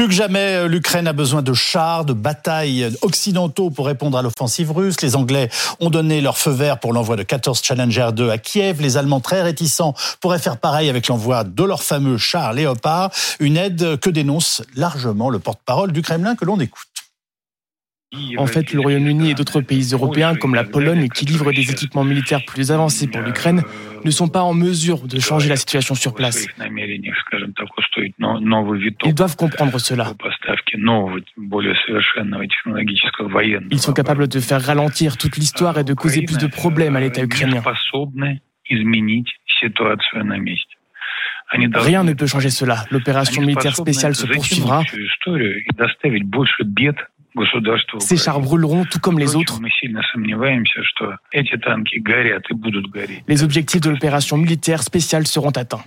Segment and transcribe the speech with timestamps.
[0.00, 4.72] Plus que jamais, l'Ukraine a besoin de chars, de batailles occidentaux pour répondre à l'offensive
[4.72, 4.98] russe.
[5.02, 8.80] Les Anglais ont donné leur feu vert pour l'envoi de 14 Challenger 2 à Kiev.
[8.80, 13.10] Les Allemands, très réticents, pourraient faire pareil avec l'envoi de leurs fameux chars Léopard.
[13.40, 16.89] Une aide que dénonce largement le porte-parole du Kremlin que l'on écoute.
[18.38, 22.02] En fait, le Royaume-Uni et d'autres pays européens comme la Pologne qui livrent des équipements
[22.02, 23.62] militaires plus avancés pour l'Ukraine
[24.04, 26.44] ne sont pas en mesure de changer la situation sur place.
[29.04, 30.12] Ils doivent comprendre cela.
[33.70, 37.00] Ils sont capables de faire ralentir toute l'histoire et de causer plus de problèmes à
[37.00, 37.62] l'État ukrainien.
[41.74, 42.84] Rien ne peut changer cela.
[42.90, 44.82] L'opération militaire spéciale se poursuivra.
[47.98, 49.60] Ces chars brûleront tout comme les autres.
[53.28, 55.84] Les objectifs de l'opération militaire spéciale seront atteints.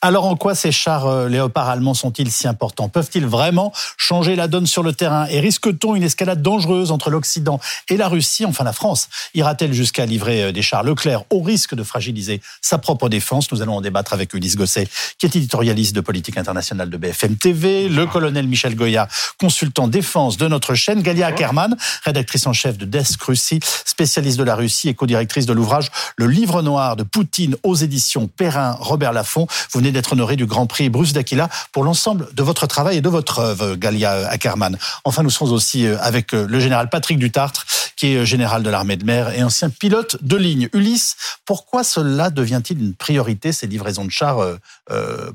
[0.00, 2.88] Alors en quoi ces chars euh, léopards allemands sont-ils si importants?
[2.88, 5.26] Peuvent-ils vraiment changer la donne sur le terrain?
[5.26, 8.44] Et risque-t-on une escalade dangereuse entre l'Occident et la Russie?
[8.44, 10.84] Enfin la France ira-t-elle jusqu'à livrer euh, des chars?
[10.84, 13.50] Leclerc au risque de fragiliser sa propre défense.
[13.50, 14.88] Nous allons en débattre avec Ulysse Gosset,
[15.18, 19.08] qui est éditorialiste de politique internationale de BFM TV, le colonel Michel Goya,
[19.40, 24.44] consultant défense de notre chaîne, Galia Ackerman, rédactrice en chef de Desk Russie, spécialiste de
[24.44, 29.12] la Russie et co-directrice de l'ouvrage Le Livre Noir de Poutine aux éditions Perrin Robert
[29.12, 29.48] Laffont.
[29.72, 33.08] Vous d'être honoré du Grand Prix Bruce d'Aquila pour l'ensemble de votre travail et de
[33.08, 34.78] votre œuvre, Galia Ackerman.
[35.04, 38.62] Enfin, nous serons aussi euh, avec euh, le général Patrick Dutartre, qui est euh, général
[38.62, 40.68] de l'armée de mer et ancien pilote de ligne.
[40.72, 44.38] Ulysse, pourquoi cela devient-il une priorité, ces livraisons de chars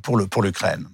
[0.02, 0.88] pour l'Ukraine?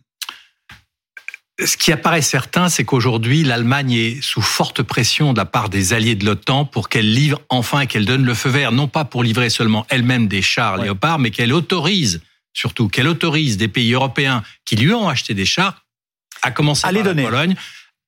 [1.66, 5.92] Ce qui apparaît certain, c'est qu'aujourd'hui, l'Allemagne est sous forte pression de la part des
[5.92, 9.04] alliés de l'OTAN pour qu'elle livre enfin et qu'elle donne le feu vert, non pas
[9.04, 12.22] pour livrer seulement elle-même des chars Léopard, mais qu'elle autorise
[12.54, 15.86] surtout qu'elle autorise des pays européens qui lui ont acheté des chars,
[16.42, 17.56] à commencer par la Pologne,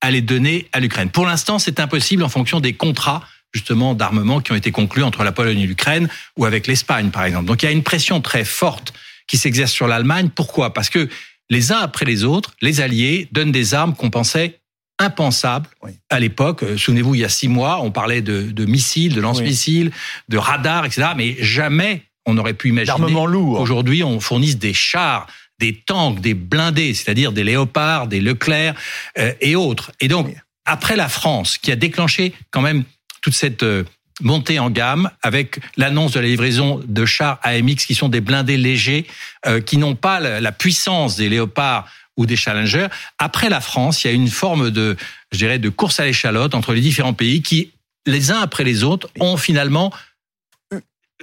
[0.02, 1.10] à les donner à l'Ukraine.
[1.10, 5.24] Pour l'instant, c'est impossible en fonction des contrats justement d'armement qui ont été conclus entre
[5.24, 7.46] la Pologne et l'Ukraine ou avec l'Espagne, par exemple.
[7.46, 8.94] Donc il y a une pression très forte
[9.28, 10.30] qui s'exerce sur l'Allemagne.
[10.34, 10.74] Pourquoi?
[10.74, 11.10] Parce que
[11.50, 14.62] les uns après les autres, les alliés donnent des armes qu'on pensait
[15.00, 15.68] impensables
[16.10, 16.64] à l'époque.
[16.64, 19.92] Euh, souvenez-vous, il y a six mois, on parlait de, missiles, de lance-missiles,
[20.30, 21.10] de radars, etc.
[21.16, 25.28] Mais jamais on aurait pu imaginer qu'aujourd'hui on fournisse des chars,
[25.60, 28.74] des tanks, des blindés, c'est-à-dire des léopards, des Leclerc
[29.18, 29.92] euh, et autres.
[30.02, 32.84] Et donc, après la France, qui a déclenché quand même
[33.22, 33.84] toute cette euh,
[34.22, 38.58] montée en gamme avec l'annonce de la livraison de chars AMX qui sont des blindés
[38.58, 39.06] légers,
[39.46, 42.88] euh, qui n'ont pas la, puissance des léopards ou des challengers.
[43.20, 44.98] Après la France, il y a une forme de,
[45.32, 47.72] je dirais, de course à l'échalote entre les différents pays qui,
[48.06, 49.92] les uns après les autres, ont finalement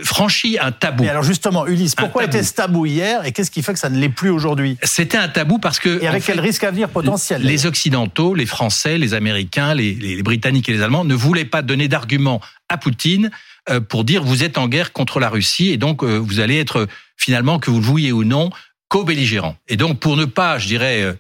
[0.02, 1.04] franchi un tabou.
[1.04, 4.08] alors justement, Ulysse, pourquoi était-ce tabou hier et qu'est-ce qui fait que ça ne l'est
[4.08, 4.76] plus aujourd'hui?
[4.82, 6.02] C'était un tabou parce que...
[6.02, 10.68] Et avec quel risque à venir potentiel Les Occidentaux, les Français, les Américains, les, Britanniques
[10.68, 13.30] et les Allemands ne voulaient pas donner d'arguments à Poutine
[13.70, 16.58] euh, pour dire vous êtes en guerre contre la Russie et donc euh, vous allez
[16.58, 16.86] être
[17.16, 18.50] finalement, que vous le vouliez ou non,
[18.88, 19.56] co-belligérant.
[19.68, 21.14] Et donc pour ne pas, je dirais, euh,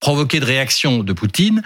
[0.00, 1.62] provoquer de réaction de Poutine,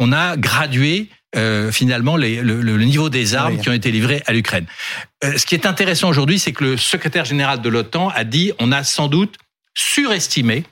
[0.00, 4.66] on a gradué euh, finalement le, niveau des armes qui ont été livrées à l'Ukraine.
[5.24, 8.52] Euh, ce qui est intéressant aujourd'hui, c'est que le secrétaire général de l'OTAN a dit
[8.60, 9.36] on a sans doute
[9.74, 10.64] surestimé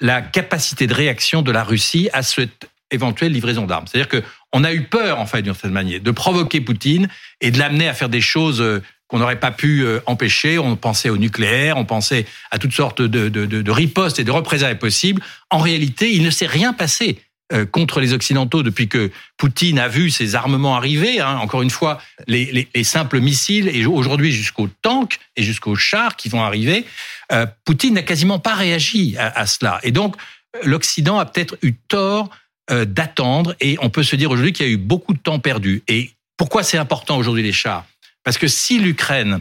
[0.00, 3.86] la capacité de réaction de la Russie à cette éventuelle livraison d'armes.
[3.86, 4.22] C'est-à-dire que
[4.52, 7.08] on a eu peur, en fait, d'une certaine manière, de provoquer Poutine
[7.40, 10.58] et de l'amener à faire des choses euh, qu'on n'aurait pas pu empêcher.
[10.58, 14.30] On pensait au nucléaire, on pensait à toutes sortes de, de, de ripostes et de
[14.30, 15.22] représailles possibles.
[15.50, 17.18] En réalité, il ne s'est rien passé.
[17.50, 21.18] Euh, contre les Occidentaux depuis que Poutine a vu ses armements arriver.
[21.18, 26.28] Hein, encore une fois, les, simples missiles et aujourd'hui jusqu'aux tanks et jusqu'aux chars qui
[26.28, 26.84] vont arriver.
[27.32, 29.80] Euh, Poutine n'a quasiment pas réagi à, cela.
[29.82, 30.16] Et donc,
[30.62, 32.28] l'Occident a peut-être eu tort
[32.70, 35.38] euh, d'attendre et on peut se dire aujourd'hui qu'il y a eu beaucoup de temps
[35.38, 35.82] perdu.
[35.88, 37.86] Et pourquoi c'est important aujourd'hui les chars?
[38.24, 39.40] Parce que si l'Ukraine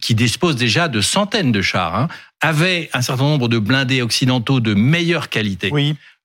[0.00, 2.08] qui dispose déjà de centaines de chars, hein,
[2.40, 5.72] avait un certain nombre de blindés occidentaux de meilleure qualité.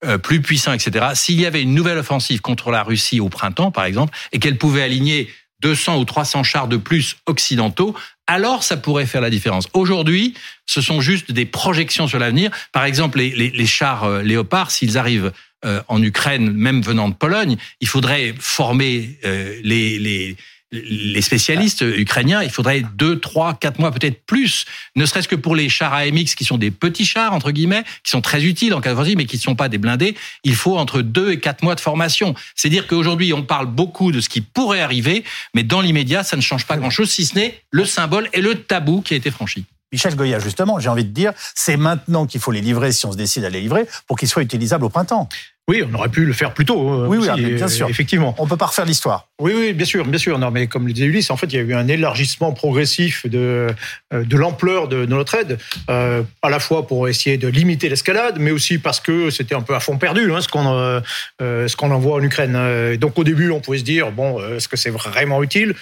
[0.06, 1.06] Euh, plus puissant, etc.
[1.14, 4.58] S'il y avait une nouvelle offensive contre la Russie au printemps, par exemple, et qu'elle
[4.58, 5.30] pouvait aligner
[5.62, 7.96] 200 ou 300 chars de plus occidentaux,
[8.28, 9.68] alors ça pourrait faire la différence.
[9.74, 10.34] Aujourd'hui,
[10.66, 12.52] ce sont juste des projections sur l'avenir.
[12.74, 15.32] Par exemple, les, les, les chars euh, léopards, s'ils arrivent
[15.64, 19.18] euh, en Ukraine, même venant de Pologne, il faudrait former
[19.64, 20.36] les, les,
[20.74, 24.66] les spécialistes ukrainiens, il faudrait deux, trois, quatre mois, peut-être plus,
[24.96, 28.10] ne serait-ce que pour les chars AMX qui sont des petits chars, entre guillemets, qui
[28.10, 30.16] sont très utiles en cas de mais qui ne sont pas des blindés.
[30.44, 32.34] Il faut entre deux et quatre mois de formation.
[32.56, 35.24] C'est dire qu'aujourd'hui, on parle beaucoup de ce qui pourrait arriver,
[35.54, 38.56] mais dans l'immédiat, ça ne change pas grand-chose, si ce n'est le symbole et le
[38.56, 39.66] tabou qui a été franchi.
[39.92, 43.12] Michel Goya, justement, j'ai envie de dire, c'est maintenant qu'il faut les livrer si on
[43.12, 45.30] se décide à les livrer pour qu'ils soient utilisables au printemps.
[45.70, 47.04] Oui, on aurait pu le faire plus tôt.
[47.04, 47.88] Euh, oui, oui, bien sûr.
[47.88, 48.36] Effectivement.
[48.38, 49.30] On peut pas refaire l'histoire.
[49.40, 50.38] Oui, oui, bien sûr, bien sûr.
[50.38, 53.26] Non, mais comme le disait Ulysse, en fait, il y a eu un élargissement progressif
[53.28, 53.70] de,
[54.14, 55.58] euh, de l'ampleur de, notre aide,
[55.90, 59.62] euh, à la fois pour essayer de limiter l'escalade, mais aussi parce que c'était un
[59.62, 61.00] peu à fond perdu, hein, ce qu'on euh,
[61.40, 62.98] ce qu'on envoie en Ukraine.
[62.98, 65.76] Donc au début, on pouvait se dire, bon, est-ce que c'est vraiment utile?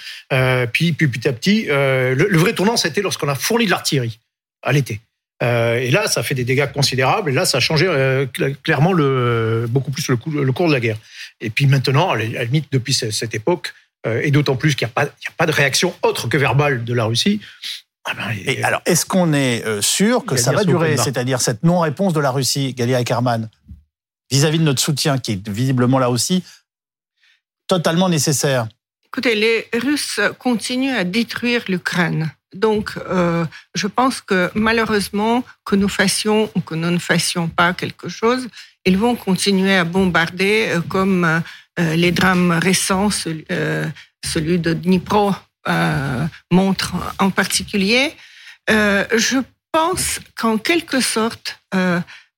[0.72, 4.20] Puis, puis petit à petit, le, le vrai tournant, c'était lorsqu'on a fourni de l'artillerie
[4.62, 5.02] à l'été.
[5.42, 7.32] Euh, et là, ça fait des dégâts considérables.
[7.32, 8.26] Et là, ça a changé euh,
[8.64, 10.98] clairement le, beaucoup plus le, cours de la guerre.
[11.40, 13.74] Et puis maintenant, à la limite, depuis cette époque,
[14.06, 16.94] euh, et d'autant plus qu'il n'y a, a, pas de réaction autre que verbale de
[16.94, 17.40] la Russie.
[18.06, 22.14] Ah ben, et alors, est-ce qu'on est sûr que ça va durer, c'est-à-dire cette non-réponse
[22.14, 23.48] de la Russie, Galia Ackerman,
[24.32, 26.44] vis-à-vis de notre soutien, qui est visiblement là aussi
[27.68, 28.68] totalement nécessaire?
[29.06, 32.32] Écoutez, les Russes continuent à détruire l'Ukraine.
[32.54, 33.46] Donc, euh,
[33.76, 38.48] je pense que malheureusement, que nous fassions ou que nous ne fassions pas quelque chose,
[38.86, 45.34] ils vont continuer à bombarder euh, comme euh, les drames récents, celui, de Dnipro
[46.52, 48.14] montre en particulier.
[48.68, 49.38] je
[49.72, 51.60] pense qu'en quelque sorte,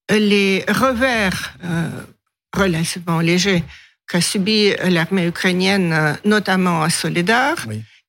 [0.09, 1.55] les revers
[2.55, 3.63] relativement légers
[4.07, 7.55] qu'a subi l'armée ukrainienne, notamment à Soledar,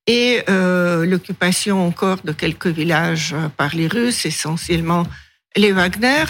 [0.07, 5.05] et euh, l'occupation encore de quelques villages euh, par les Russes, essentiellement
[5.57, 6.25] les Wagner,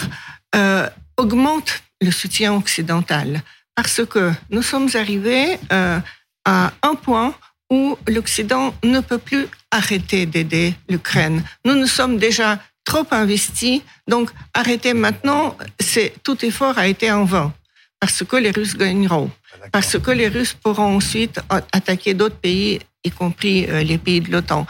[0.55, 3.41] euh, augmente le soutien occidental.
[3.75, 5.99] Parce que nous sommes arrivés euh,
[6.45, 7.33] à un point
[7.69, 11.43] où l'Occident ne peut plus arrêter d'aider l'Ukraine.
[11.65, 17.25] Nous nous sommes déjà trop investis, donc arrêter maintenant, c'est tout effort a été en
[17.25, 17.51] vain.
[17.99, 19.31] Parce que les Russes gagneront,
[19.71, 24.31] parce que les Russes pourront ensuite attaquer d'autres pays y compris euh, les pays de
[24.31, 24.65] l'OTAN.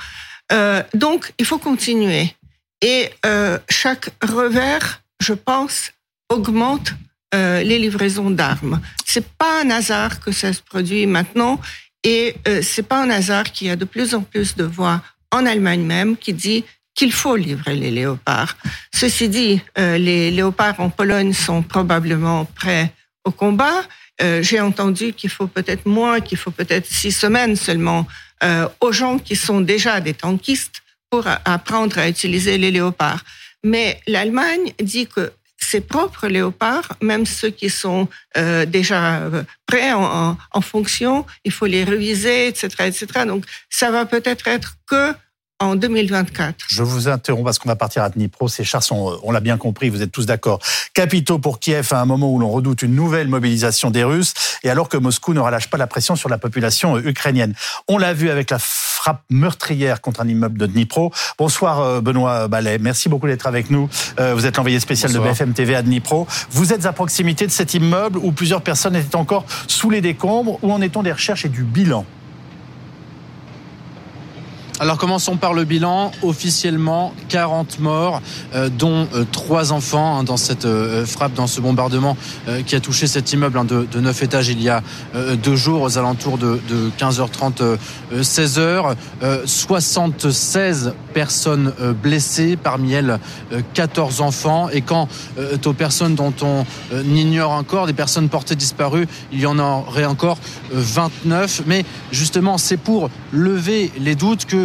[0.52, 2.36] Euh, donc, il faut continuer.
[2.82, 5.92] Et euh, chaque revers, je pense,
[6.30, 6.94] augmente
[7.34, 8.80] les livraisons d'armes.
[9.04, 11.60] C'est pas un hasard que ça se produit maintenant,
[12.02, 15.02] et c'est pas un hasard qu'il y a de plus en plus de voix
[15.32, 18.56] en Allemagne même qui dit qu'il faut livrer les léopards.
[18.94, 22.94] Ceci dit, les léopards en Pologne sont probablement prêts
[23.26, 23.84] au combat.
[24.20, 28.08] J'ai entendu qu'il faut peut-être moins, qu'il faut peut-être six semaines seulement
[28.44, 33.24] euh, aux gens qui sont déjà des tankistes pour apprendre à utiliser les léopards.
[33.64, 39.94] Mais l'Allemagne dit que ses propres léopards, même ceux qui sont euh, déjà euh, prêts
[39.94, 43.08] en, en, fonction, il faut les réviser, etc., etc.
[43.26, 45.14] Donc, ça va peut-être être que
[45.66, 46.56] en 2024.
[46.68, 48.48] Je vous interromps parce qu'on va partir à Dnipro.
[48.48, 50.60] Ces chars sont, on l'a bien compris, vous êtes tous d'accord,
[50.94, 54.34] capitaux pour Kiev à un moment où l'on redoute une nouvelle mobilisation des Russes
[54.64, 57.54] et alors que Moscou ne relâche pas la pression sur la population ukrainienne.
[57.88, 61.12] On l'a vu avec la frappe meurtrière contre un immeuble de Dnipro.
[61.38, 63.90] Bonsoir euh, Benoît Ballet, merci beaucoup d'être avec nous.
[64.20, 66.28] Euh, vous êtes l'envoyé spécial de BFM TV à Dnipro.
[66.52, 70.60] Vous êtes à proximité de cet immeuble où plusieurs personnes étaient encore sous les décombres.
[70.64, 72.06] Où en est-on des recherches et du bilan?
[74.78, 76.12] Alors commençons par le bilan.
[76.22, 78.22] Officiellement, 40 morts,
[78.54, 82.18] euh, dont euh, trois enfants hein, dans cette euh, frappe, dans ce bombardement
[82.66, 84.82] qui a touché cet immeuble hein, de, de, 9 étages il y a
[85.44, 87.78] deux jours, aux alentours de, de 15h30,
[88.14, 88.96] 16h.
[89.46, 93.20] 76 personnes blessées, parmi elles
[93.74, 94.70] 14 enfants.
[94.70, 95.08] Et quant
[95.66, 96.66] aux personnes dont on
[97.04, 100.38] ignore encore, des personnes portées disparues, il y en aurait encore
[100.72, 101.64] 29.
[101.66, 104.65] Mais justement, c'est pour lever les doutes que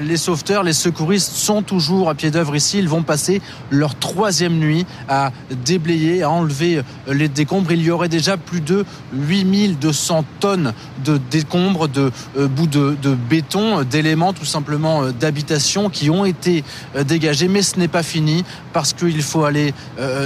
[0.00, 2.78] les sauveteurs, les secouristes sont toujours à pied d'œuvre ici.
[2.78, 5.32] Ils vont passer leur troisième nuit à
[5.64, 7.72] déblayer, à enlever euh, les décombres.
[7.72, 8.84] Il y aurait déjà plus de
[9.14, 10.72] 8200 tonnes
[11.04, 16.64] de décombres, de euh, bouts de, béton, d'éléments tout simplement d'habitation qui ont été
[17.06, 17.48] dégagés.
[17.48, 19.74] Mais ce n'est pas fini parce qu'il faut aller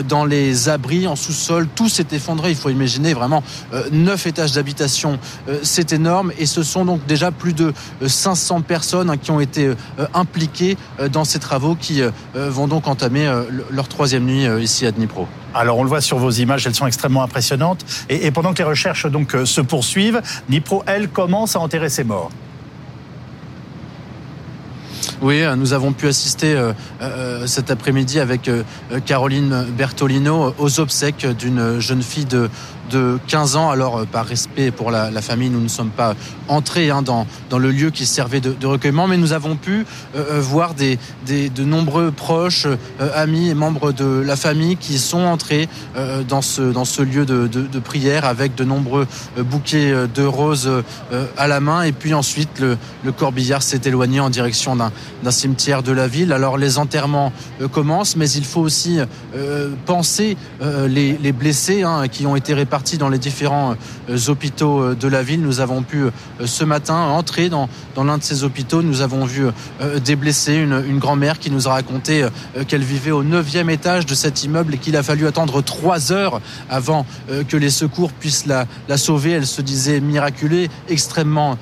[0.09, 1.69] dans les abris en sous-sol.
[1.75, 2.51] Tout s'est effondré.
[2.51, 3.43] Il faut imaginer vraiment
[3.93, 5.19] neuf étages d'habitation.
[5.63, 7.73] C'est énorme et ce sont donc déjà plus de
[8.07, 9.75] 500 personnes qui ont été euh,
[10.15, 13.31] impliqués euh, dans ces travaux qui euh, vont donc entamer
[13.71, 15.27] leur troisième nuit ici à Dnipro.
[15.55, 17.85] Alors on le voit sur vos images, elles sont extrêmement impressionnantes.
[18.09, 22.31] Et, pendant que les recherches donc se poursuivent, Dnipro, elle, commence à enterrer ses morts.
[25.21, 26.61] Oui, nous avons pu assister
[27.47, 28.51] cet après-midi avec
[29.07, 32.51] Caroline Bertolino aux obsèques d'une jeune fille de
[32.91, 33.71] de 15 ans.
[33.71, 36.15] Alors, par respect pour la, famille, nous ne sommes pas
[36.49, 40.75] entrés hein, dans, dans le lieu qui servait de, recueillement, mais nous avons pu voir
[40.75, 42.67] des, de nombreux proches,
[43.15, 45.69] amis et membres de la famille qui sont entrés
[46.29, 49.07] dans, ce, dans ce lieu de, de prière avec de nombreux
[49.39, 50.71] bouquets de roses
[51.37, 51.83] à la main.
[51.83, 56.33] Et puis ensuite, le, le corbillard s'est éloigné en direction d'un cimetière de la ville.
[56.33, 58.99] Alors les enterrements euh, commencent, mais il faut aussi
[59.35, 63.77] euh, penser euh, les, les, blessés hein, qui ont été répartis dans les différents
[64.27, 65.41] hôpitaux de la ville.
[65.41, 66.07] Nous avons pu
[66.45, 68.83] ce matin entrer dans, l'un de ces hôpitaux.
[68.83, 69.47] Nous avons vu
[70.05, 72.27] des blessés, une, grand-mère qui nous a raconté
[72.67, 76.41] qu'elle vivait au neuvième étage de cet immeuble et qu'il a fallu attendre trois heures
[76.69, 77.07] avant
[77.49, 78.67] que les secours puissent la,
[78.97, 79.31] sauver.
[79.31, 81.57] Elle se disait miraculée, extrêmement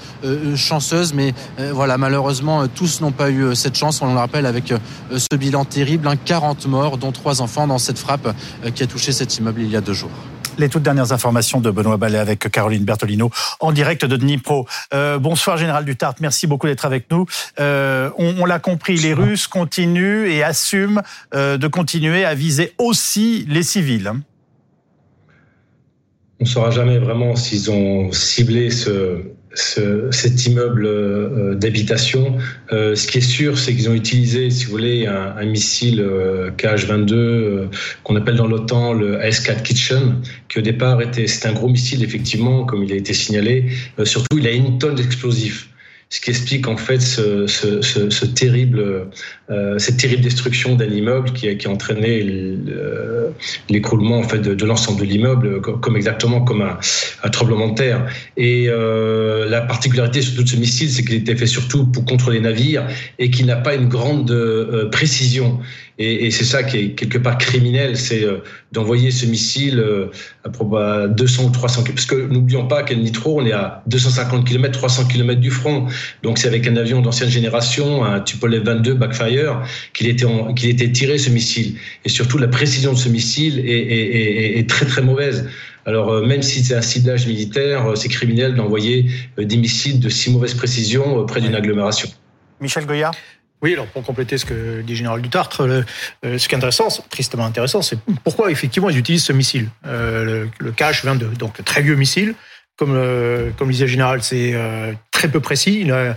[0.56, 1.34] chanceuse, mais
[1.72, 4.00] voilà, malheureusement, tous n'ont pas eu cette chance.
[4.00, 4.72] On le rappelle avec
[5.10, 8.86] ce bilan terrible, 40 hein, morts, dont trois enfants dans cette frappe euh, qui a
[8.86, 10.10] touché cet immeuble il y a deux jours.
[10.58, 13.30] Les toutes dernières informations de Benoît Ballet avec Caroline Bertolino
[13.60, 14.66] en direct de Dnipro.
[14.92, 17.26] Euh, bonsoir Général Dutart, merci beaucoup d'être avec nous.
[17.58, 23.62] Euh, on, l'a compris, les Russes continuent et assument de continuer à viser aussi les
[23.62, 24.12] civils.
[26.40, 29.22] On ne saura jamais vraiment s'ils ont ciblé ce,
[29.54, 32.36] ce, cet immeuble euh, d'habitation.
[32.72, 36.00] Euh, ce qui est sûr, c'est qu'ils ont utilisé, si vous voulez, un, un missile
[36.00, 37.66] euh, KH-22 euh,
[38.04, 40.16] qu'on appelle dans l'OTAN le S-4 Kitchen,
[40.48, 43.70] qui au départ était, c'est un gros missile effectivement, comme il a été signalé.
[44.04, 45.68] surtout, il a une tonne d'explosifs
[46.12, 49.08] ce qui explique en fait ce, ce, ce, ce terrible,
[49.50, 52.22] euh, cette terrible destruction d'un immeuble qui qui a entraîné
[53.70, 56.76] l'écroulement en fait de, de l'ensemble de l'immeuble, comme, exactement comme un,
[57.22, 58.06] un, tremblement de terre.
[58.36, 62.30] Et euh, la particularité surtout de ce missile, c'est qu'il était fait surtout pour contre
[62.30, 62.86] les navires
[63.18, 65.60] et qu'il n'a pas une grande euh, précision.
[65.98, 68.38] Et, et c'est ça qui est quelque part criminel, c'est euh,
[68.72, 70.10] d'envoyer ce missile euh,
[70.44, 71.94] à 200 ou 300 km.
[71.94, 75.86] Parce que n'oublions pas qu'à Nitro, on est à 250 km, 300 km du front.
[76.22, 80.90] Donc c'est avec un avion d'ancienne génération, un Tupolev 22 backfire, qu'il était, qu'il était
[80.90, 81.76] tiré ce missile.
[82.04, 85.48] Et surtout, la précision de ce missile est, est, est très très mauvaise.
[85.84, 90.30] Alors euh, même si c'est un ciblage militaire, c'est criminel d'envoyer des missiles de si
[90.30, 92.08] mauvaise précision près d'une agglomération.
[92.60, 93.14] Michel Goyard
[93.62, 95.84] oui, alors pour compléter ce que dit Général Dutartre, le,
[96.24, 100.24] euh, ce qui est intéressant, tristement intéressant, c'est pourquoi effectivement ils utilisent ce missile, euh,
[100.24, 102.34] le, le KH-22, donc le très vieux missile.
[102.76, 104.54] Comme, euh, comme disait le Général, c'est
[105.12, 105.80] très peu précis.
[105.82, 106.16] Il a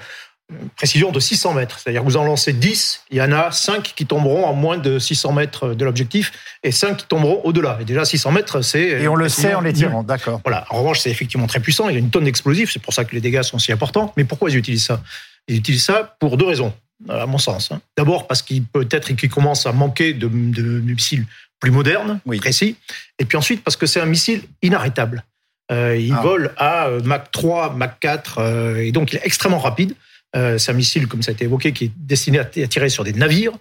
[0.49, 1.77] une précision de 600 mètres.
[1.77, 4.77] C'est-à-dire que vous en lancez 10, il y en a 5 qui tomberont à moins
[4.77, 6.31] de 600 mètres de l'objectif
[6.63, 7.77] et 5 qui tomberont au-delà.
[7.81, 8.81] Et déjà 600 mètres, c'est...
[8.81, 10.41] Et on le sait en les tirant, d'accord.
[10.43, 10.65] Voilà.
[10.69, 11.89] En revanche, c'est effectivement très puissant.
[11.89, 12.71] Il y a une tonne d'explosifs.
[12.71, 14.13] C'est pour ça que les dégâts sont si importants.
[14.17, 15.01] Mais pourquoi ils utilisent ça?
[15.47, 16.73] Ils utilisent ça pour deux raisons
[17.09, 17.71] à mon sens.
[17.71, 17.81] Hein.
[17.97, 21.25] D'abord parce qu'il peut-être qu'il commence à manquer de, missiles
[21.59, 22.75] plus modernes, précis.
[23.19, 25.23] Et puis ensuite parce que c'est un missile inarrêtable.
[25.71, 26.21] Euh, il ah.
[26.21, 29.95] vole à euh, Mach 3, Mach 4, euh, et donc il est extrêmement rapide.
[30.33, 33.13] c'est un missile, comme ça a été évoqué, qui est destiné à tirer sur des
[33.13, 33.53] navires.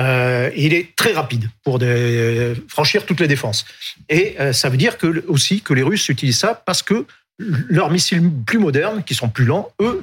[0.00, 1.78] et il est très rapide pour
[2.68, 3.66] franchir toutes les défenses.
[4.08, 7.06] Et ça veut dire que, aussi que les Russes utilisent ça parce que
[7.68, 10.00] leurs missiles plus modernes, qui sont plus lents, eux,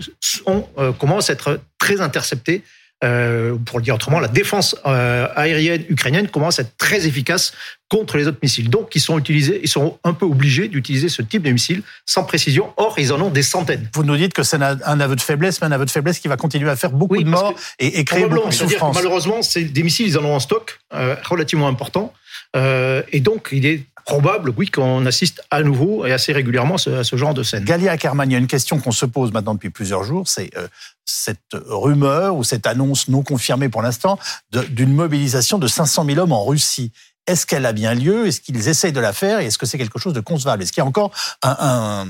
[0.97, 2.63] commencent à être très interceptés
[3.01, 7.53] euh, pour le dire autrement, la défense euh, aérienne ukrainienne commence à être très efficace
[7.87, 8.69] contre les autres missiles.
[8.69, 12.25] Donc, ils sont utilisés, ils sont un peu obligés d'utiliser ce type de missiles sans
[12.25, 12.73] précision.
[12.75, 13.89] Or, ils en ont des centaines.
[13.93, 16.27] Vous nous dites que c'est un aveu de faiblesse, mais un aveu de faiblesse qui
[16.27, 18.93] va continuer à faire beaucoup de morts et, créer beaucoup de.
[18.93, 22.13] Malheureusement, c'est des missiles, ils en ont en stock euh, relativement important.
[22.55, 27.03] Euh, et donc, il est probable, oui, qu'on assiste à nouveau et assez régulièrement à
[27.03, 27.63] ce genre de scène.
[27.63, 30.49] Galia Ackerman, il y a une question qu'on se pose maintenant depuis plusieurs jours, c'est
[30.57, 30.67] euh,
[31.05, 34.17] cette rumeur ou cette annonce non confirmée pour l'instant
[34.51, 36.91] d'une mobilisation de 500 000 hommes en Russie.
[37.27, 38.25] Est-ce qu'elle a bien lieu?
[38.25, 39.41] Est-ce qu'ils essayent de la faire?
[39.41, 40.63] Et est-ce que c'est quelque chose de concevable?
[40.63, 41.11] Est-ce qu'il y a encore
[41.43, 42.07] un,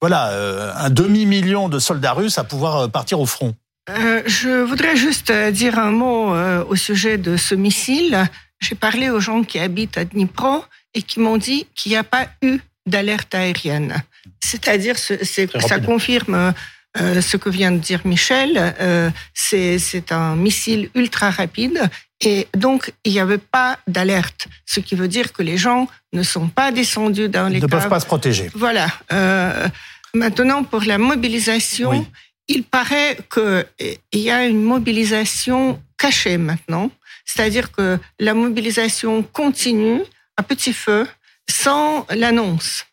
[0.00, 3.54] voilà, euh, un demi-million de soldats russes à pouvoir partir au front?
[3.88, 6.36] Je voudrais juste dire un mot
[6.68, 8.28] au sujet de ce missile.
[8.62, 10.64] J'ai parlé aux gens qui habitent à Dnipro
[10.94, 14.02] et qui m'ont dit qu'il n'y a pas eu d'alerte aérienne.
[14.40, 16.54] C'est-à-dire, ça confirme
[17.00, 18.74] euh, ce que vient de dire Michel.
[18.80, 21.90] Euh, c'est un missile ultra rapide
[22.20, 26.22] et donc il n'y avait pas d'alerte, ce qui veut dire que les gens ne
[26.22, 28.50] sont pas descendus dans les Ils ne peuvent pas se protéger.
[28.54, 28.86] Voilà.
[29.12, 29.68] Euh,
[30.14, 32.06] maintenant, pour la mobilisation,
[32.46, 36.90] il paraît qu'il y a une mobilisation cachée maintenant.
[37.24, 40.02] C'est-à-dire que la mobilisation continue
[40.36, 41.06] à petit feu
[41.48, 42.86] sans l'annonce.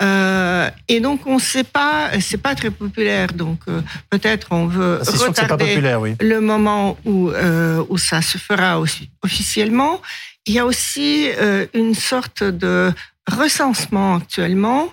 [0.00, 4.66] Euh, et donc on ne sait pas, c'est pas très populaire, donc euh, peut-être on
[4.66, 5.80] veut ah, retarder
[6.20, 10.00] le moment où euh, où ça se fera aussi, officiellement.
[10.46, 11.28] il y a aussi
[11.74, 12.92] une sorte de
[13.28, 14.88] recensement actuellement.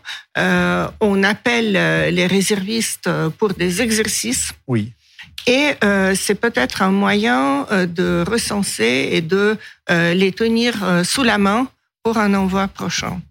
[1.00, 1.74] on appelle
[2.14, 4.54] les réservistes pour des exercices.
[4.68, 4.95] Oui.
[5.48, 9.58] Et euh, c'est peut-être un moyen euh, de recenser et de
[9.90, 11.68] euh, les tenir sous la main
[12.04, 13.22] pour un envoi prochain.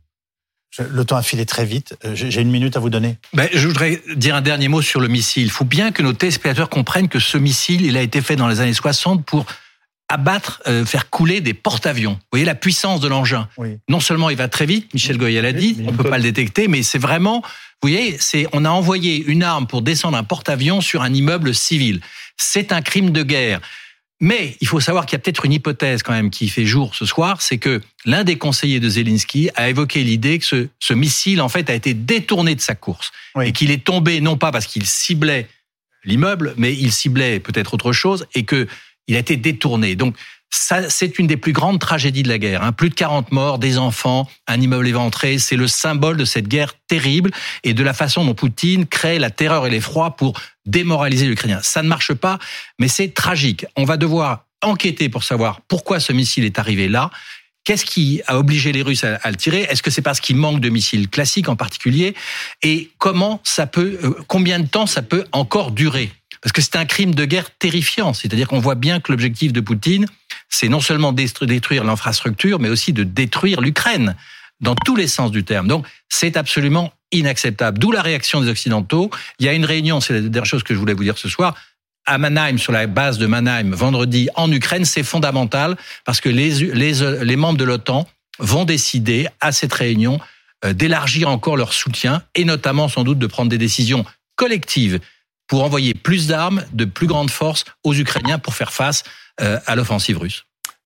[0.78, 1.96] Le temps a filé très vite.
[2.14, 3.16] J'ai une minute à vous donner.
[3.32, 5.44] Ben, je voudrais dire un dernier mot sur le missile.
[5.44, 8.49] Il faut bien que nos téléspectateurs comprennent que ce missile, il a été fait dans
[8.49, 9.46] les années 60 pour
[10.08, 12.12] abattre, faire couler des porte-avions.
[12.12, 13.49] Vous voyez la puissance de l'engin.
[13.88, 16.68] Non seulement il va très vite, Michel Goyal l'a dit, on peut pas le détecter,
[16.68, 17.42] mais c'est vraiment
[17.84, 21.54] vous voyez, c'est on a envoyé une arme pour descendre un porte-avions sur un immeuble
[21.54, 22.00] civil.
[22.38, 23.61] C'est un crime de guerre.
[24.20, 26.94] Mais il faut savoir qu'il y a peut-être une hypothèse quand même qui fait jour
[26.94, 30.94] ce soir, c'est que l'un des conseillers de Zelensky a évoqué l'idée que ce, ce,
[30.94, 34.50] missile en fait a été détourné de sa course et qu'il est tombé non pas
[34.50, 35.46] parce qu'il ciblait
[36.04, 38.66] l'immeuble, mais il ciblait peut-être autre chose et que
[39.08, 39.96] il a été détourné.
[39.96, 40.16] Donc
[40.50, 42.62] c'est une des plus grandes tragédies de la guerre.
[42.62, 42.73] Hein.
[42.73, 45.38] Plus de 40 morts, des enfants, un immeuble éventré.
[45.38, 47.30] C'est le symbole de cette guerre terrible
[47.64, 51.61] et de la façon dont Poutine crée la terreur et l'effroi pour démoraliser l'Ukrainien.
[51.62, 52.38] Ça ne marche pas,
[52.78, 53.66] mais c'est tragique.
[53.76, 57.11] On va devoir enquêter pour savoir pourquoi ce missile est arrivé là.
[57.64, 59.62] Qu'est-ce qui a obligé les Russes à, le tirer?
[59.62, 62.14] Est-ce que c'est parce qu'il manque de missiles classiques en particulier?
[62.62, 66.12] Et comment ça peut, euh, combien de temps ça peut encore durer?
[66.44, 68.12] Parce que c'est un crime de guerre terrifiant.
[68.12, 70.04] C'est-à-dire qu'on voit bien que l'objectif de Poutine,
[70.50, 74.14] c'est non seulement détruire l'infrastructure, mais aussi de détruire l'Ukraine
[74.60, 75.66] dans tous les sens du terme.
[75.68, 77.78] Donc, c'est absolument inacceptable.
[77.78, 79.10] D'où la réaction des Occidentaux.
[79.38, 81.30] Il y a une réunion, c'est la dernière chose que je voulais vous dire ce
[81.30, 81.54] soir,
[82.04, 86.74] à Mannheim, sur la base de Mannheim, vendredi, en Ukraine, c'est fondamental parce que les,
[86.74, 88.06] les, membres de l'OTAN
[88.38, 90.20] vont décider à cette réunion
[90.66, 94.04] euh, d'élargir encore leur soutien et notamment sans doute de prendre des décisions
[94.36, 95.00] collectives
[95.54, 99.04] pour envoyer plus d'armes, de plus grandes forces aux Ukrainiens pour faire face
[99.40, 100.46] euh, à l'offensive russe.